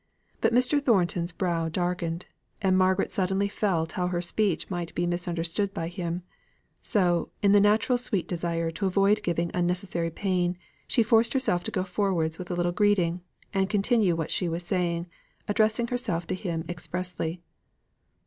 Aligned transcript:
But 0.39 0.51
Mr. 0.51 0.81
Thornton's 0.83 1.31
brow 1.31 1.69
darkened; 1.69 2.25
and 2.59 2.75
Margaret 2.75 3.11
suddenly 3.11 3.47
felt 3.47 3.91
how 3.91 4.07
her 4.07 4.19
speech 4.19 4.67
might 4.67 4.95
be 4.95 5.05
misunderstood 5.05 5.75
by 5.75 5.89
him; 5.89 6.23
so, 6.81 7.29
in 7.43 7.51
the 7.51 7.59
natural 7.61 7.99
sweet 7.99 8.27
desire 8.27 8.71
to 8.71 8.87
avoid 8.87 9.21
giving 9.21 9.51
unnecessary 9.53 10.09
pain, 10.09 10.57
she 10.87 11.03
forced 11.03 11.33
herself 11.33 11.63
to 11.65 11.69
go 11.71 11.83
forwards 11.83 12.39
with 12.39 12.49
a 12.49 12.55
little 12.55 12.71
greeting, 12.71 13.21
and 13.53 13.69
continue 13.69 14.15
what 14.15 14.31
she 14.31 14.49
was 14.49 14.63
saying, 14.65 15.05
addressing 15.47 15.85
herself 15.89 16.25
to 16.25 16.33
him 16.33 16.65
expressly. 16.67 17.43